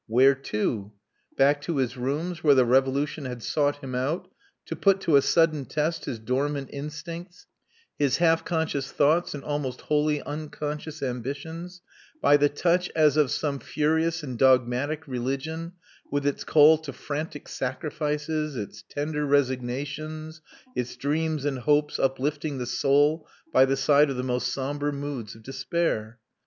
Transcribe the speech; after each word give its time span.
Where 0.07 0.33
to? 0.33 0.93
Back 1.37 1.61
to 1.61 1.77
his 1.77 1.95
rooms, 1.95 2.43
where 2.43 2.55
the 2.55 2.65
Revolution 2.65 3.25
had 3.25 3.43
sought 3.43 3.83
him 3.83 3.93
out 3.93 4.31
to 4.65 4.75
put 4.75 4.99
to 5.01 5.15
a 5.15 5.21
sudden 5.21 5.65
test 5.65 6.05
his 6.05 6.17
dormant 6.17 6.71
instincts, 6.73 7.45
his 7.99 8.17
half 8.17 8.43
conscious 8.43 8.91
thoughts 8.91 9.35
and 9.35 9.43
almost 9.43 9.81
wholly 9.81 10.19
unconscious 10.23 11.03
ambitions, 11.03 11.83
by 12.19 12.35
the 12.35 12.49
touch 12.49 12.89
as 12.95 13.15
of 13.15 13.29
some 13.29 13.59
furious 13.59 14.23
and 14.23 14.39
dogmatic 14.39 15.07
religion, 15.07 15.73
with 16.09 16.25
its 16.25 16.43
call 16.43 16.79
to 16.79 16.91
frantic 16.91 17.47
sacrifices, 17.47 18.55
its 18.55 18.83
tender 18.89 19.23
resignations, 19.23 20.41
its 20.75 20.95
dreams 20.95 21.45
and 21.45 21.59
hopes 21.59 21.99
uplifting 21.99 22.57
the 22.57 22.65
soul 22.65 23.27
by 23.53 23.65
the 23.65 23.77
side 23.77 24.09
of 24.09 24.17
the 24.17 24.23
most 24.23 24.51
sombre 24.51 24.91
moods 24.91 25.35
of 25.35 25.43
despair. 25.43 26.17